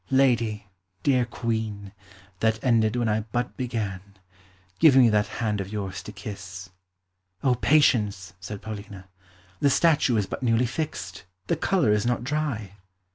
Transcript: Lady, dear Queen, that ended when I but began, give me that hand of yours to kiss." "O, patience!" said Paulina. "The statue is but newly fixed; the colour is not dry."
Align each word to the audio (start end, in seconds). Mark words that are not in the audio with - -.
Lady, 0.09 0.65
dear 1.03 1.25
Queen, 1.25 1.91
that 2.39 2.57
ended 2.63 2.95
when 2.95 3.07
I 3.07 3.19
but 3.19 3.55
began, 3.55 4.01
give 4.79 4.95
me 4.95 5.09
that 5.09 5.27
hand 5.37 5.61
of 5.61 5.69
yours 5.71 6.01
to 6.01 6.11
kiss." 6.11 6.71
"O, 7.43 7.53
patience!" 7.53 8.33
said 8.39 8.63
Paulina. 8.63 9.09
"The 9.59 9.69
statue 9.69 10.17
is 10.17 10.25
but 10.25 10.41
newly 10.41 10.65
fixed; 10.65 11.25
the 11.45 11.55
colour 11.55 11.91
is 11.91 12.07
not 12.07 12.23
dry." 12.23 12.77